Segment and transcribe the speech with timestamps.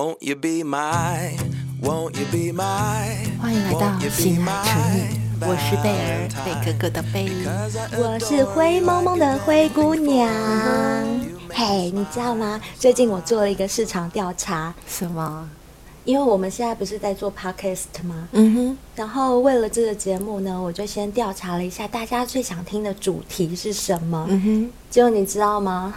[0.00, 1.36] Won't you be my,
[1.82, 4.64] won't you be my, 欢迎来到新海
[5.38, 7.28] 诚，我是贝儿，贝哥哥的贝，
[7.98, 10.26] 我是灰蒙蒙的灰姑娘。
[11.50, 12.58] 嘿你知道吗？
[12.78, 14.72] 最近我做了一个市场调查。
[14.88, 15.46] 什么？
[16.06, 18.26] 因为我们现在不是在做 podcast 吗？
[18.32, 18.78] 嗯哼。
[18.96, 24.26] 然后为了这个节目呢，我就先调查了一下大家最想听的主题是什么。
[24.30, 24.70] 嗯哼。
[24.88, 25.92] 结果你知道吗？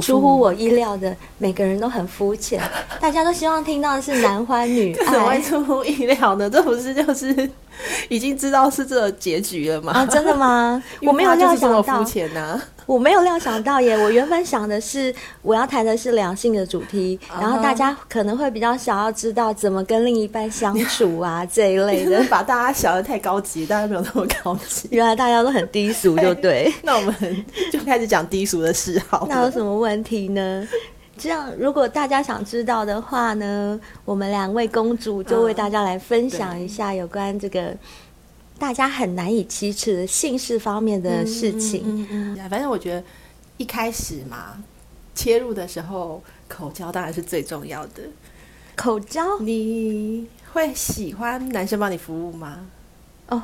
[0.00, 2.60] 出乎我意料的，每个人都很肤浅，
[3.00, 5.04] 大家都希望听到的是男欢女爱。
[5.10, 6.48] 怎么会出乎意料呢？
[6.50, 7.50] 这不是就是
[8.08, 9.92] 已经知道是这个结局了吗？
[9.92, 10.82] 啊，真的吗？
[11.02, 11.82] 我没有料想到。
[11.82, 12.60] 肤浅呢？
[12.86, 13.98] 我没有料想到耶！
[13.98, 15.12] 我原本想的是
[15.42, 17.40] 我要谈的是两性的主题，uh.
[17.40, 22.22] 然后大家可能会比较想要知道怎么跟另一半相处啊这一类的。
[22.30, 24.88] 把大家想的太高级，大家没有那么高级。
[24.92, 26.72] 原来大家都很低俗，就对。
[26.82, 29.26] 那我们就开始讲低俗的事好。
[29.28, 30.68] 那有什么问题呢？
[31.18, 37.76] 这样如果大家想知道的话呢，我们两位公主就为大家来分享一下有关这个。
[38.58, 43.04] 大家很难以启齿的姓氏方面的事情，嗯嗯嗯，反正我觉得
[43.58, 44.56] 一开始嘛，
[45.14, 48.00] 切入的时候口交当然是最重要的。
[48.74, 52.60] 口交，你会喜欢男生帮你服务吗？
[53.28, 53.42] 哦，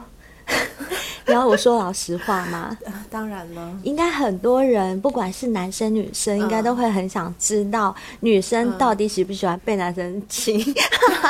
[1.33, 2.77] 然后我说老实话吗？
[3.11, 10.63] 当然了，应该很多人不管是男生女生，应该都会很想知道女生到底喜不喜欢被男生亲。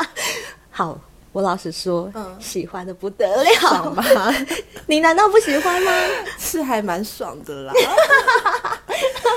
[0.69, 0.99] 好。
[1.33, 4.31] 我老实说，嗯、喜欢的不得了，爽吧？
[4.85, 5.91] 你难道不喜欢吗？
[6.37, 7.73] 是还蛮爽的啦。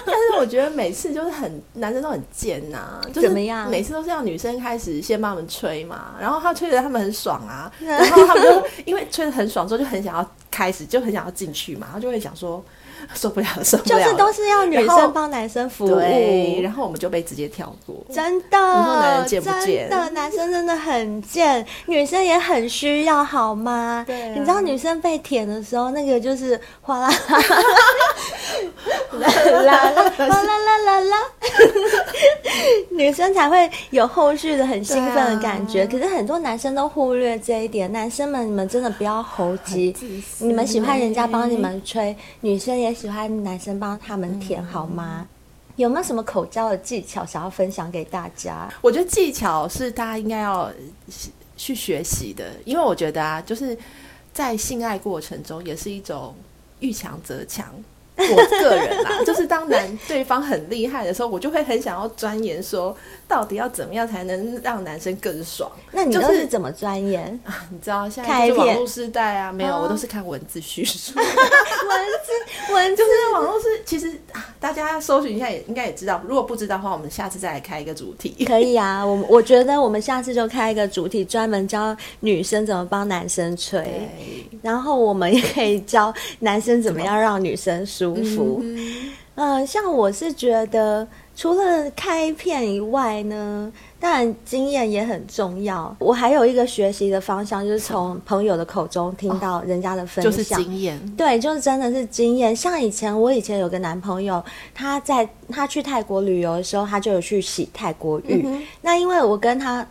[0.04, 12.64] 但是我觉得每次就是很男生都很贱呐、啊，就是每次都是要女生开始先帮他们吹嘛，然后他吹的他们很爽啊，然后他们就因为吹的很爽之后就很想要开始，就很想要进去嘛，然后就会想说。
[13.14, 15.98] 受不了，受不了，就是都是要女生帮男生服务，
[16.62, 19.42] 然后我们就被直接跳过，真的，真
[19.88, 24.04] 的，男生真的很贱，女生也很需要，好吗？
[24.06, 27.16] 对，你知道女生被舔的时候，那个就是哗啦啦。
[29.18, 29.28] 啦
[29.62, 30.12] 啦啦。
[30.26, 31.16] 啦啦啦，
[32.90, 39.94] 女生才会有后续的很兴奋的感觉，可是很多男生都忽略这一点，男生们，你们真的不要猴急，
[40.38, 42.95] 你们喜欢人家帮你们吹，女生也。
[42.96, 45.28] 喜欢男生帮他们填好吗？
[45.76, 48.66] 有没有什么口交的技巧想要分享给大家？
[48.80, 50.72] 我觉得技巧是大家应该要
[51.54, 53.76] 去学习的，因为我觉得啊，就是
[54.32, 56.34] 在性爱过程中也是一种
[56.80, 57.66] 遇强则强。
[58.18, 62.96] 我个人啦，就是当男对方很厉害的时候，我就会很想要钻研，说
[63.28, 65.70] 到底要怎么样才能让男生更爽？
[65.92, 67.66] 那你都是怎么钻研啊？
[67.70, 71.12] 你知道现在就是网络时代啊，没有，我都是看文字叙述。
[71.20, 71.26] 文
[72.24, 74.10] 字文字就是网络是，其实
[74.58, 76.20] 大家搜寻一下也应该也知道。
[76.26, 78.44] 如果不知道的话，我们下次再来开一个主题。
[78.46, 84.08] 可以啊，我我觉得我们下次就开一个主题，专门教女生怎么帮男生吹，
[84.62, 88.05] 然后我们也可以教男生怎么样让女生舒。
[88.14, 95.94] 舒服，嗯，呃，像我是觉得，除了开片以外呢，当然经验也很重要。
[95.98, 100.98] 我还有一个学习的方向，就是从朋友的口中听到人家的分享，哦、就是经验。
[101.16, 102.54] 对，就是真的是经验。
[102.56, 104.42] 像以前，我以前有个男朋友，
[104.74, 108.42] 他在他去泰国旅游的时候，他就有去洗泰国浴。
[108.46, 109.86] 嗯、那因为我跟他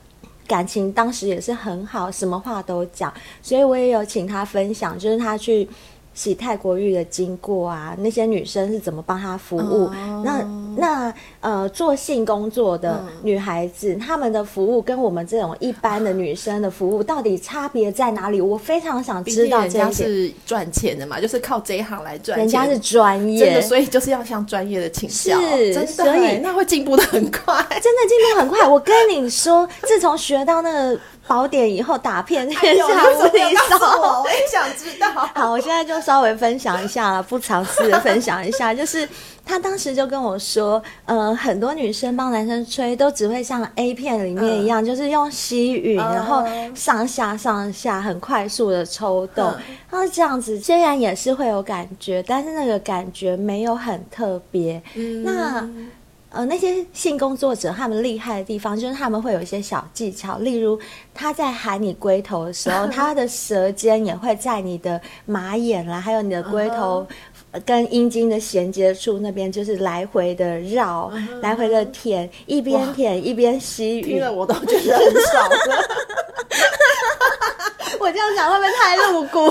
[0.48, 5.68] 感情当时也是很好，什么话都讲，所以我也有请他分享，就是他去。
[6.16, 9.86] 洗泰国浴的经过啊，那些女生是怎么帮他服务？
[9.86, 10.42] 哦、那
[10.78, 18.41] 那呃，做性工作的女孩子，嗯、她们的服务跟我们这种一般的女生的服务到底差别在哪里？
[18.41, 19.80] 我非常想知道这些。
[19.80, 22.38] 人家是赚钱的嘛，就是靠这一行来赚。
[22.38, 25.40] 人家是专业，真的，所以就是要向专业的请教。
[25.40, 28.68] 是，真的，所以那会进步的很快，真的进步很快。
[28.68, 31.00] 我跟你说，自从学到那个。
[31.28, 33.78] 宝典以后打遍天下无敌手，
[34.22, 35.07] 我也想知道。
[35.34, 39.10] 好，我现在就稍微分享一下了，不藏私的分享一下，就是
[39.45, 46.44] 他当时就跟我说，呃，很多女生帮男生吹都只会像 A 片里面一样，嗯、就是用吸吮，然后
[46.74, 49.45] 上下上下很快速的抽动，
[49.89, 54.81] 然后、嗯、这样子虽然也是会有感觉，但是那个感觉没有很特别。
[54.95, 55.69] 嗯、那。
[56.31, 60.77] 呃，那些性工作者他们厉害的地方，就是他们会有一些小技巧，例如
[61.13, 67.07] 他在喊你龟头的时候， 他的舌尖也会在你的马眼啦，还有你的龟头
[67.66, 71.40] 跟阴茎的衔接处那边，就是来回的绕，uh.
[71.42, 75.50] 来回的舔，一边舔一边吸吮，听了我都觉得很爽。
[78.00, 79.50] 我这样讲会不会太露骨？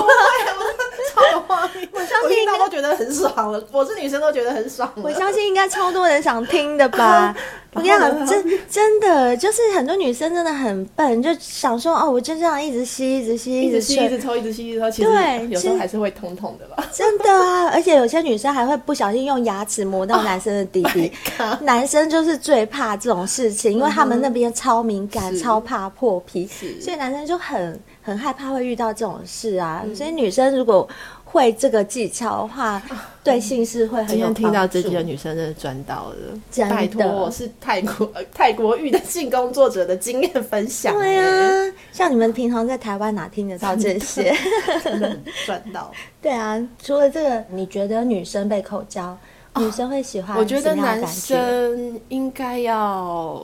[1.13, 3.63] 超有画面，我这相信大家都觉得很爽了。
[3.71, 4.91] 我是女生都觉得很爽。
[4.95, 7.35] 我相信应该超多人想听的吧？
[7.75, 14.89] 我跟你讲，真真的就是很多女生真的很笨，就想说哦，我就这样一直吸，一直吸，一直吸，一直抽，一直吸，一直抽。
[14.89, 16.87] 其实对，有时候还是会痛痛的吧？
[16.93, 17.67] 真的啊！
[17.67, 21.11] 而且有些女生还会不小心用牙齿磨到男生的弟弟。
[21.37, 26.49] Oh、男生就是最怕这种事情，因为他们那边超敏感，超怕破皮，
[26.79, 29.81] 所以男生就很很害怕会遇到这种事啊。
[29.83, 30.87] 嗯、所以女生如果
[31.35, 32.81] 会这个技巧的话，
[33.21, 34.07] 对性是会很。
[34.07, 36.15] 今天听到这句的女生真的赚到了，
[36.49, 40.93] 真的拜托，我是泰国 泰国育的性工作者的经验分享。
[40.93, 44.33] 对啊，像你们平常在台湾哪听得到这些？
[44.81, 45.91] 真的赚到。
[46.21, 49.17] 对啊，除了这个，你觉得女生被口交，
[49.57, 50.37] 女生会喜欢？
[50.37, 53.43] 我觉得男生应该要。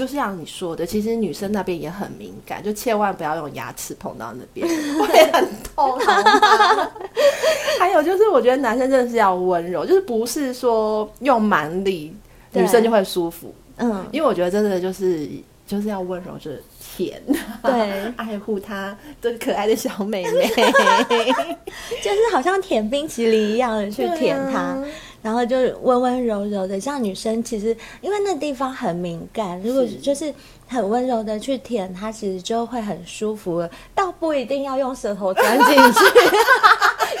[0.00, 4.66] 就是像你说的，其实女生那边也很敏感，就千万不要用牙齿碰到那边，
[4.96, 5.98] 会很痛？
[7.78, 12.16] 还有就是，我觉得男生真的是要温柔，就是不是说用蛮力，
[12.52, 13.54] 女生就会舒服。
[13.76, 15.28] 嗯，因为我觉得真的就是
[15.66, 16.64] 就是要温柔，就是
[16.96, 17.22] 舔，
[17.62, 24.82] 对， 爱护她这个可爱的小妹妹，就是好像舔冰淇淋一样的去舔她。
[25.22, 30.32] 然后就温温柔柔的，像女生其实因为那地方很敏感，如果就是
[30.66, 33.70] 很温柔的去舔它，其实就会很舒服了。
[33.94, 36.00] 倒不一定要用舌头钻进去，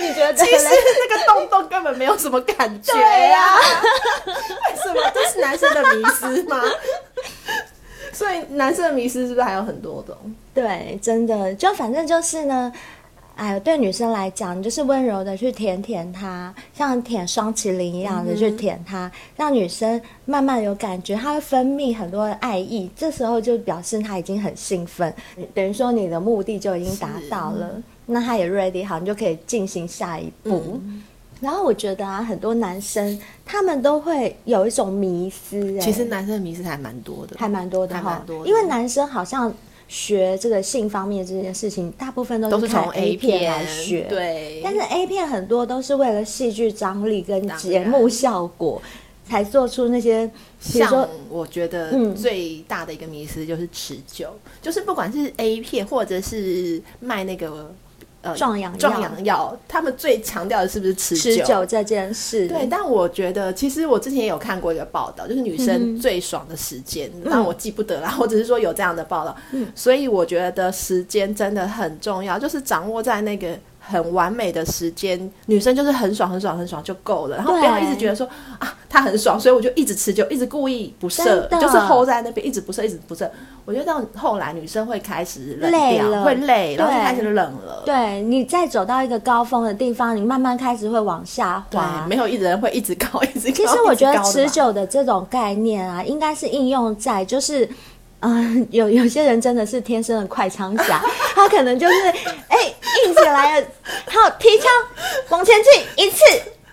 [0.00, 0.34] 你觉得？
[0.34, 0.66] 其实
[1.08, 3.58] 那个洞洞根本没有什么感觉呀、啊，
[4.26, 5.00] 为什么？
[5.14, 6.62] 这是男生的迷失吗？
[8.12, 10.16] 所以男生的迷失是不是还有很多种？
[10.54, 12.72] 对，真的，就反正就是呢。
[13.40, 25.10] 哎，对女生来讲，你就是温柔的去舔舔她，像舔双麒麟一样的去舔她，嗯、让女生慢慢有感觉，她会分泌很多的爱意，这时候就表示她已经很兴奋，
[25.54, 30.78] 等于说你的目的就已经达到了，嗯、那她也 ready 好，你就可以进行下一步。
[30.84, 31.02] 嗯、
[31.40, 39.50] 然后我觉得啊，很多男生他们都会有一种迷思，哎，其实男生的迷思还蛮多的，还蛮多的，还蛮多的，因为男生好像。
[39.90, 44.60] 学这个性方面这件事情，大部分都是从 A 片来学，对。
[44.62, 48.80] 但是 A 片很多都是为了戏剧张力跟节目效果
[49.28, 50.30] 才做出那些。
[50.60, 57.74] 像我觉得最大的一个迷思就是持久，嗯、就是不管是 A 片或者是卖那个。
[58.22, 61.30] 呃，壮阳壮阳药，他们最强调的是不是持久？
[61.30, 62.66] 持久这件事，对。
[62.70, 68.14] 但我觉得，其实我之前也有看过一个报道，就是女生最爽的时间，但、嗯、我记不得了。
[68.20, 73.58] 我只是说有这样的报道，嗯，所以我觉得时间真的很重要，就是掌握在那个。
[73.80, 78.28] 很完美的时间，女生就是很爽、很爽、很爽就够了，然后不要一直觉得说
[78.58, 83.30] 啊，她很爽，所以我就一直持久，一直故意不射，就是 hold 在那边，一直不射，一直不射。
[83.64, 87.82] 我觉得到后来女生会开始冷掉，累了，会累，然后就开始冷了。
[87.84, 92.06] 对，你再走到一个高峰的地方，你慢慢开始会往下滑。
[92.08, 93.54] 没有一人会一直高，一直高。
[93.54, 97.68] 其实我觉得持久的这种概念啊，应该是应用在就是。
[98.20, 101.02] 嗯、有有些人真的是天生的快枪侠，
[101.34, 101.94] 他可能就是
[102.48, 103.66] 哎、欸、硬起来了，
[104.06, 104.70] 好提枪
[105.30, 106.18] 往前去一次，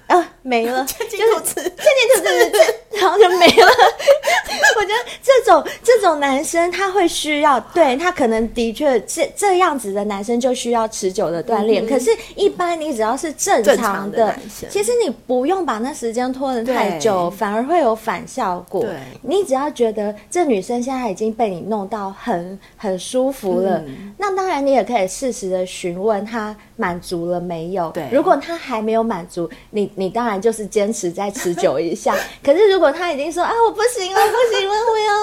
[0.08, 3.68] 呃、没了，前进吐刺，前进吐刺，对对对，然后就没了。
[4.78, 11.86] 我觉得这种这种男生他会需要，对他可能的确这这样子的男生就需要持久的锻炼。
[11.86, 14.36] 嗯、可是，一般你只要是正常的，常的
[14.70, 18.82] 其实你不用把那时间拖得太久，反而会有反效果。
[18.82, 27.90] 对你只要觉得这女生现在已经被你弄到很很舒服了，嗯、那当然你也可以适时的询问她满足了没有。
[27.92, 32.16] 对，如果她还没有满足，你你当然就是坚持再持久一下。
[32.44, 35.14] 可是如果他已经说啊我不行了，不行了，我要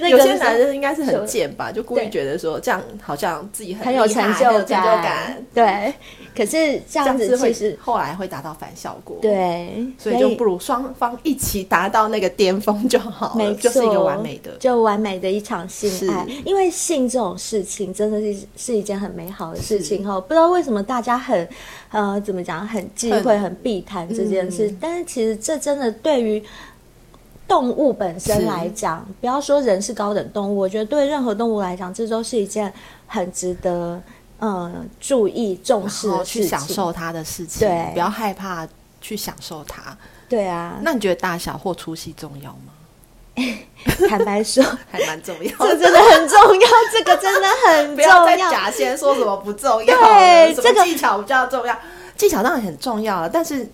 [0.00, 5.44] 那个，有些男人应该是很贱吧，就故意觉得说这样好像自己很很有成就感。
[5.52, 5.94] 对，
[6.34, 9.16] 可是这样子其实后来会达到反效果。
[9.22, 16.26] 对，所以就不如双方一起达到那个巅峰就好，没错，就是一个完美的，就完美的一场性爱。
[16.44, 21.48] 因为性这种事情真的是是一件很美好的事情哈，不知道为什么大家很
[21.90, 26.42] 呃怎么讲很忌讳、很避谈这件事，但是其实这真的对于。
[27.46, 32.72] 动物本身来讲，不要说人是高等动物，我觉得对任何动物来讲，这都是一件
[33.06, 34.00] 很值得
[34.40, 37.66] 嗯注意重视的去享受它的事情。
[37.66, 38.66] 对，不要害怕
[39.00, 39.96] 去享受它。
[40.28, 42.72] 对啊，那你觉得大小或粗细重要吗？
[44.08, 45.50] 坦白说， 还蛮重要。
[45.58, 48.24] 这真的很重要，这个真的很 重要。
[48.24, 51.76] 不要再假先说什么不重要，对，这个技巧比较重要。
[52.16, 53.68] 技巧当然很重要了，但是。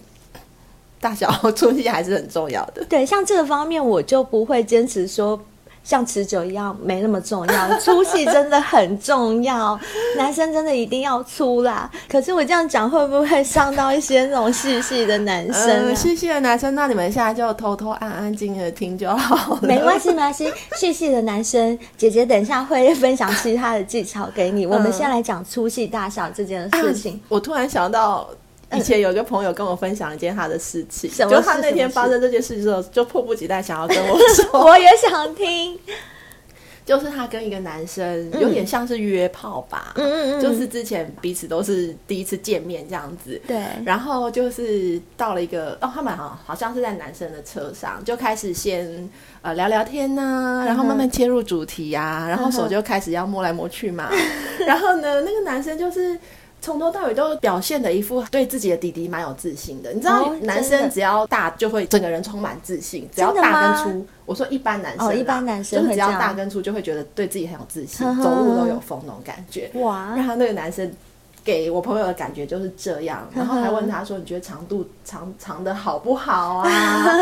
[1.03, 2.85] 大小粗细还是很重要的。
[2.85, 5.43] 对，像这个方面，我就不会坚持说
[5.91, 9.77] 像持久一样没那么重要，粗细真的很重要。
[10.17, 11.91] 男生真的一定要粗啦。
[12.09, 19.59] 可是我这样讲会不会伤到一些那种细细的男生、细细的男生，那你们现在就偷偷安安静静的听就好了。
[19.63, 20.49] 没关系，没关系。
[20.77, 24.67] 细细的男生，姐姐等一下会分享其他的技巧给你。
[24.67, 27.15] 嗯、我们先来讲粗细大小这件事情。
[27.15, 28.31] 啊、我突然想到。
[28.73, 34.61] 以前有个朋友跟我分享一件他的事情，嗯、就他那天发生这件事情之后，就迫不及待想要跟我说。
[34.65, 35.79] 我也想听，
[36.87, 43.61] 就是他跟一个男生有点像是约炮吧，嗯嗯嗯，就是之前彼此都是第一次见面这样子，对。
[43.85, 49.09] 然后就是到了一个哦，他们好好像是在男生的车上，就开始先
[49.43, 50.23] 呃聊聊天呐、
[50.63, 54.11] 啊，然后慢慢切入主题啊，然后手就开始要摸来摸去嘛，
[54.65, 56.17] 然后呢，那个男生就是。
[56.61, 64.07] 从头到尾都表现的一副对自己的弟弟蛮有自信的，你知道，男生只要大就会整个人充满自信，只要大跟粗。
[64.27, 69.71] 我说一般男生，哦，一般男生就是只要大跟粗就会觉得对自己很有自信，走路都有风那种感觉。
[69.75, 70.13] 哇！
[70.15, 70.93] 然后那个男生
[71.43, 76.69] 给我朋友的感觉就是这样，然后还问他说：“你觉得长度长长的好不好啊？”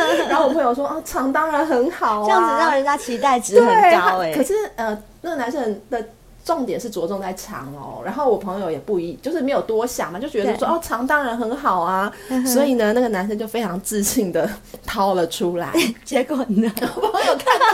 [0.29, 4.35] 然后我朋友说：“哦，长当然很好啊。”这样子让人家期待值很高哎。
[4.35, 6.05] 可是呃，那个男生的。
[6.49, 12.11] 重点是着重在长哦，然后我朋友也不一，就是没有多想嘛，就觉得说哦，长当然很好啊，
[12.47, 14.49] 所以呢，那个男生就非常自信的
[14.87, 15.71] 掏了出来，
[16.07, 17.67] 结果呢，我朋友看到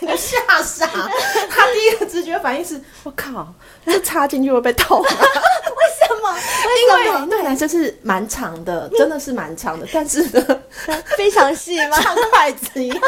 [0.00, 0.84] 整个吓傻，
[1.48, 3.54] 他第一个直觉反应是，我靠，
[3.86, 5.08] 这插进去会被捅啊？
[5.08, 6.32] 为什么？
[6.34, 7.20] 为什么？
[7.20, 10.60] 因为那个男生是蛮长的，真的是蛮长的，但是呢，
[11.16, 11.96] 非常细吗？
[12.02, 13.00] 像筷子一样。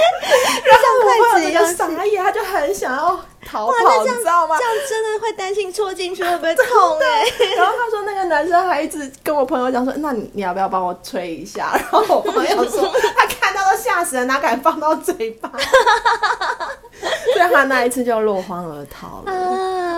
[0.64, 4.56] 然后我朋友就傻眼，他就很想要逃跑，你知道吗？
[4.58, 6.64] 这样真的会担心戳进去会不会痛
[7.00, 7.24] 哎。
[7.56, 11.70] 然后他说那个男生还一直跟我朋友讲说，那你你要不要帮我吹一下？
[11.74, 15.50] 然后我朋友说 他看到都吓死了，哪敢放到嘴巴？
[17.32, 19.32] 所以他那一次就落荒而逃了。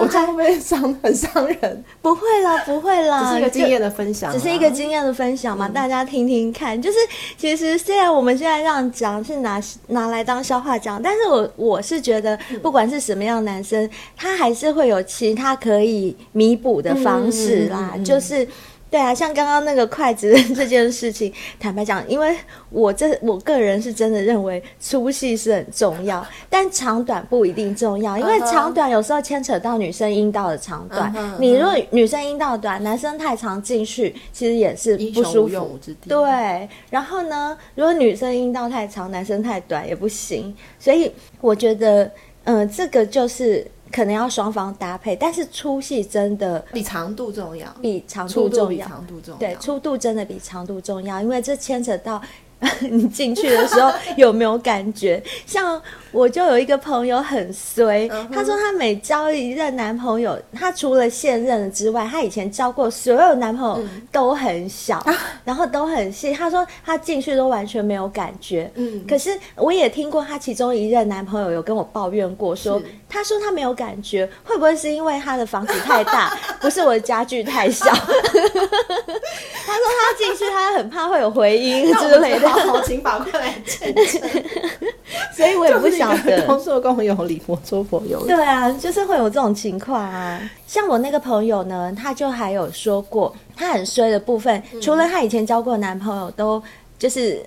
[0.03, 1.85] 啊、我这样会不会伤很伤人？
[2.01, 6.81] 不会啦，不会啦，只是一个经验的分享，只是一个经验的分享嘛，嗯、大家听听看。
[6.81, 6.99] 就是
[7.37, 18.47] 其实虽然我们现在这样讲是拿拿来当笑话讲，但是我我是觉得不管是什么样的男生，嗯、他还是会有其他可以弥补的方式啦，就是。
[18.93, 22.37] 对啊，像刚刚那个筷子 这件事情，坦白讲，因为
[22.69, 31.11] 我这我个人是真的认为粗细是很重要，但长短不一定重要，因为长短有时候牵扯到女生阴道的长短。
[31.15, 31.39] Uh huh.
[31.39, 35.79] 你如果女生阴道短，男生太长进去，其实也是不舒服。
[36.07, 40.55] 对，然后呢，如果女生阴道太长，男生太短也不行。
[40.79, 42.05] 所以我觉得，
[42.45, 43.67] 嗯、呃，这个就是。
[43.93, 49.39] 可能要双方搭配，但是粗细真的比长度重要，比长度重要，长度重要。
[49.39, 52.21] 对，粗度真的比长度重要，因为这牵扯到。
[52.81, 55.23] 你进去的时候有没有感觉？
[55.47, 55.81] 像
[56.13, 65.05] 我就有一个朋友很衰，他说她每交一任男朋友，她除了现任之外，她以前交过所有男朋友都很小，
[65.45, 66.33] 然后都很细。
[66.33, 68.71] 她说他进去都完全没有感觉。
[68.75, 77.87] 嗯，可是我也听过她其中一任男朋友有跟我抱怨过，说他说他没有感觉，会不会是因为他的房子太大， 不是我的家具太小？
[77.93, 77.99] 他
[79.79, 82.52] 说他进去他很怕会有回音之类的。
[82.53, 84.05] 好，请法官来见证。
[85.35, 86.47] 所以我也不晓得。
[86.47, 88.27] 公说公有理，婆说婆有理。
[88.27, 90.41] 对啊，就是会有这种情况啊。
[90.67, 96.63] 像我那个朋友呢，他就还有说过，他很衰的部分，嗯、除了他以前交过的男朋友都
[96.99, 97.45] 就是。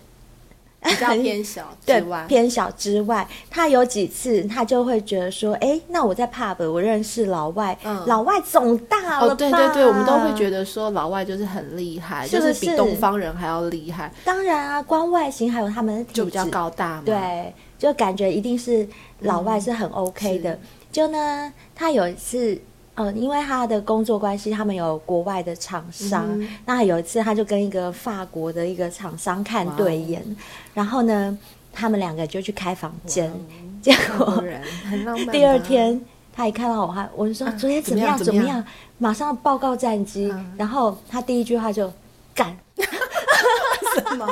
[0.85, 9.33] 比较偏小之外，对，偏小之外，他有几次他就会觉得说，哎、欸，那我在 pub 我认识老外，嗯、老外总大了吧？
[9.33, 14.11] 哦，对对对，我们都会觉得说老外就是很厉害，是是就是比东方人还要厉害。
[14.23, 18.87] 当然啊，光外形还有他们的体质就比较高大嘛，对，就感觉一定是
[19.19, 20.53] 老外是很 OK 的。
[20.53, 20.59] 嗯、
[20.91, 22.59] 就呢，他有一次。
[22.95, 26.25] 嗯，因为他的工作关系，他们有国外的厂商。
[26.29, 30.23] 嗯、那有一次，他就跟一个法国的一个厂商看对眼，
[30.73, 31.37] 然后呢，
[31.73, 33.31] 他们两个就去开房间。
[33.81, 34.43] 结果
[35.31, 35.99] 第二天，
[36.33, 38.15] 他一看到我，他我就说：“昨天怎么样？
[38.15, 38.63] 啊、怎么样？
[38.97, 40.31] 马上报告战绩。
[40.31, 41.91] 嗯”然后他第一句话就
[42.33, 42.57] 干。
[43.95, 44.25] 什么？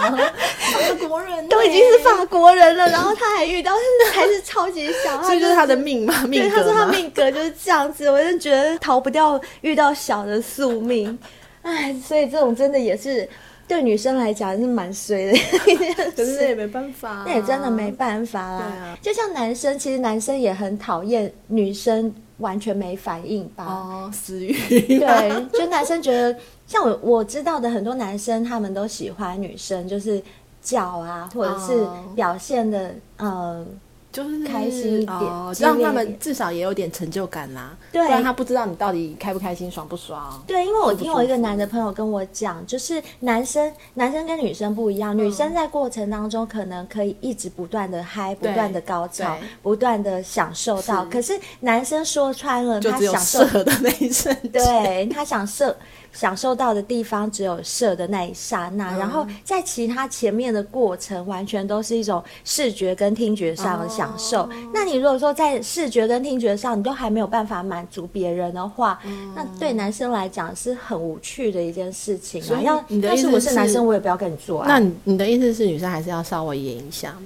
[0.74, 3.72] 法国人都已经是法国人了，然后他还遇到，
[4.14, 6.56] 还是超级小，这就是他的命嘛，命格。
[6.56, 11.18] 他说他命格就是这样子，我就觉得逃不掉遇到小的宿命。
[11.62, 13.28] 哎，所以这种真的也是
[13.68, 15.38] 对女生来讲是蛮衰的，
[16.16, 18.98] 可是也没办法，那也真的没办法啦。
[19.02, 23.64] 就像男生，其实男生也很讨厌女生完全没反应吧？
[23.66, 24.54] 哦，死鱼。
[25.00, 26.36] 对，就男生觉得。
[26.66, 30.20] 像我我知道的很多男生，他们都喜欢女生，就是
[30.64, 33.66] 叫啊，或者是表现的、哦、呃。
[34.14, 37.76] 就是开心一点，哦、让他们至少也有点成就感啦。
[37.92, 40.40] 对，不然他不知道你到底开不开心、爽不爽。
[40.46, 51.04] 对，因为我听我一个男的朋友跟我讲，就是男生男生跟女生不一样，嗯、女生在过程当中可能可以一直不断的嗨，不断的高潮，不断的享受到。
[51.06, 55.76] 可是男生说穿了，他享受的那一瞬间，对他享受。
[56.14, 64.44] 享受到的地方只有射的那一刹那，嗯，然后在其他前面的过程，完全都是一种视觉跟听觉上的享受。
[64.44, 64.50] 哦。
[64.74, 72.62] 那你如果说在视觉跟听觉上，你都还没有办法满足别人的话，嗯，那对男生来讲是很无趣的一件事情啊。
[72.62, 74.68] 要你的意思是，要是我是男生，我也不要跟你做啊。
[74.68, 77.24] 那你你的意思是，女生还是要稍微演一下吗？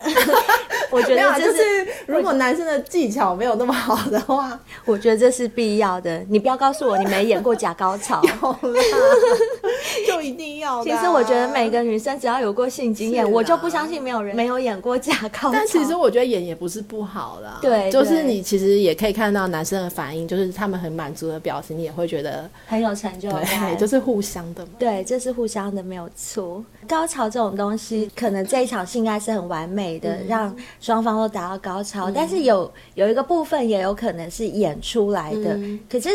[0.90, 6.18] 我觉得，就是如果男生的技巧没有那么好的话，我觉得这是必要的。
[6.28, 8.22] 你不要告诉我你没演过假高潮，
[10.06, 10.82] 就一定要。
[10.84, 15.52] 其实我觉得每个女生只要有过性经验，我就不相信没有人没有演过假高潮。
[15.52, 17.58] 但其实我觉得演也不是不好啦。
[17.60, 23.44] 对，就是你其实也可以看到男生的反应，就是他们很满足的表情，你也会觉得很有成就感。
[23.44, 24.72] 对， 就是互相的嘛。
[24.78, 26.64] 对，这是互相的，没有错。
[26.86, 32.10] 高潮这种东西，可能这一场性爱是很完美的，嗯、让双方都达到高潮。
[32.10, 35.54] 嗯、但是有有一个部分也有可能是演出来的。
[35.54, 36.08] 嗯、可是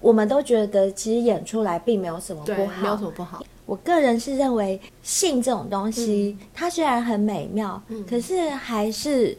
[0.00, 3.44] 我们都觉得，其实演出来并没有什么不好，没有什么不好。
[3.66, 9.36] 我个人是认为，性这种东西，嗯、它虽然很美妙，嗯、可是还是。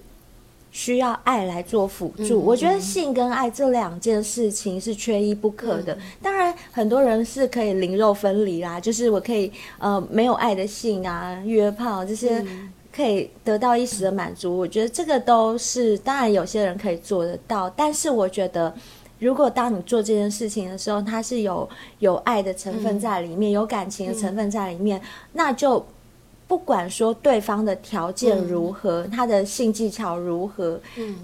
[0.74, 5.94] 需要爱来做辅助，嗯，我觉得性跟爱这两件事情是缺一不可的。
[5.96, 12.42] 嗯、当然，很多人是可以灵肉分离啦，就是我可以呃没有爱的性啊，约炮这些
[12.96, 14.60] 可以得到一时的满足，嗯。
[14.60, 18.74] 我觉得这个都是当然有些人可以做得到，但是我觉得
[19.22, 25.86] 如果当你做这件事情的时候，它是有有爱的成分在里面，嗯，有感情的成分在里面，嗯，那就。
[26.48, 31.16] 不管说对方的条件如何，嗯，他的性技巧如何，嗯，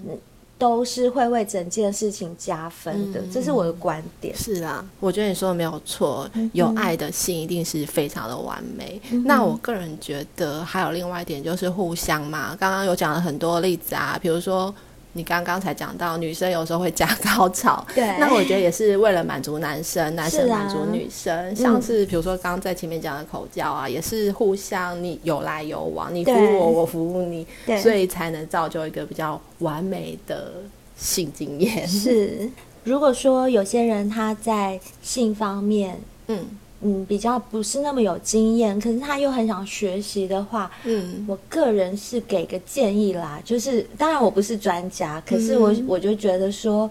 [0.56, 4.34] 都是会为整件事情加分的，嗯，这是我的观点。
[4.34, 9.22] 是啊，我觉得你说的没有错，嗯，有爱的性一定是非常的完美，嗯。
[9.24, 14.74] 那我个人觉得还有另外一点就是互相嘛，刚刚有讲了很多例子啊，比如说。
[15.18, 27.44] 你刚刚才讲到，女生有时候会加 高潮， 对，那我觉得也是为了满足男生，男生满足女生，啊、像是比如说刚刚在前面讲的口交啊，嗯，也是互相你有来有往，你服务我，我服务你，
[27.82, 30.52] 所以才能造就一个比较完美的
[30.96, 31.86] 性经验。
[31.88, 32.48] 是，
[32.84, 36.46] 如果说有些人他在性方面，嗯。
[36.80, 46.88] 嗯，比较不是那么有经验，可是他又很想学习的话，嗯，我个人是给个建议啦，就是当然我不是专家，可是我、嗯、我就觉得说，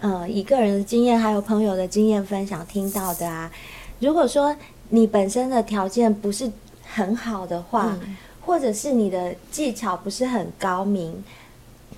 [0.00, 3.48] 呃，以个人的经验还有朋友的经验分享听到的啊，
[4.00, 4.56] 如果说
[4.88, 6.50] 你本身的条件不是
[6.82, 11.22] 很好的话，嗯、或者是你的技巧不是很高明，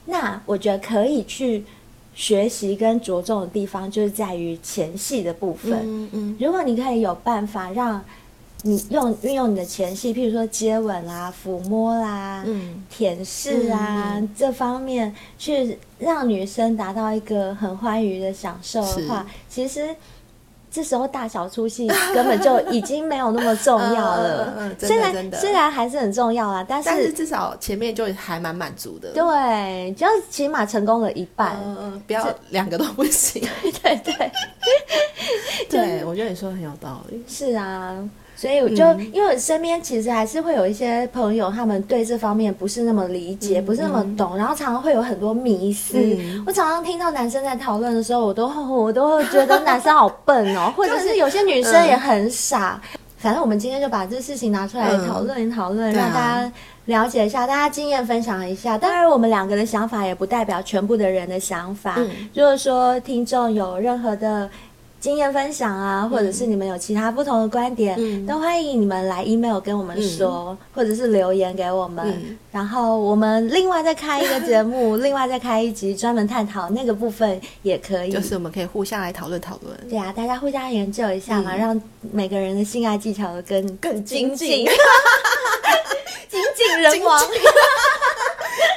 [0.05, 1.65] 那我觉得可以去。
[2.15, 5.73] 学习跟着重的地方就是在于前戏的部分。
[5.83, 8.03] 嗯嗯，如果你可以有办法让
[8.63, 19.95] 你用运用你的前戏，譬如说接吻啦、抚摸啦、嗯、舔舐啊、嗯、这方面，去让女生达到一个很欢愉的享受的话，其实。
[20.73, 24.55] 这时候大小出戏根本就已经没有那么重要了。
[24.59, 29.11] 嗯，虽然虽然还是很重要啊，但是，至少前面就还蛮满足的。
[29.11, 31.59] 对，就起码成功了一半。
[31.63, 33.47] 嗯嗯，不要两个都不行。
[33.63, 34.31] 对对对
[35.69, 37.23] 对，我觉得你说的很有道理。
[37.29, 38.09] 是啊。
[38.43, 46.43] 所以我就、嗯、因为我身边其实还是会有一些朋友，他们对这方面不是那么理解，嗯、不是那么懂、嗯，然后常常会有很多迷思、嗯。
[46.45, 52.81] 我常常听到男生在讨论的时候，我都 我都会觉得男生好笨哦， 或者是有些女生也很傻。
[52.95, 56.53] 嗯、反正我们今天就把这事情拿出来讨论一讨论，让大家
[56.87, 58.77] 了解一下，大家经验分享一下。
[58.77, 61.95] 当然，我们两个的想法也不代表全部的人的想法。
[61.99, 64.51] 嗯、如果说听众有任何的。
[65.03, 72.39] 经验分享啊，或者是你们有其他不同的观点，嗯、都欢迎你们来 email 跟我们说、嗯，或者是留言给我们、嗯。
[72.53, 78.13] 然后我们另外再开一个节目， 另外再开一集专门探讨那个部分也可以。
[78.13, 79.77] 就是我们可以互相来讨论讨论。
[79.91, 84.65] 对啊，大家互相研究一下嘛，嗯、让每个人的性爱技巧都更更精进，
[86.29, 87.21] 精进 人亡。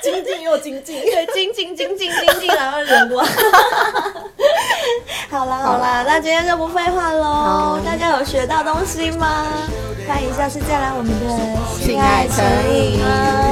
[0.01, 3.27] 精进又精进，对，精进精进精进，然后人亡。
[5.36, 7.78] 好啦好啦，那今天就不废话喽。
[7.84, 9.43] 大家有学到东西吗？
[10.08, 11.28] 欢迎下次再来我们的
[11.78, 12.41] 性爱成
[12.74, 13.00] 瘾。
[13.00, 13.44] 拜拜。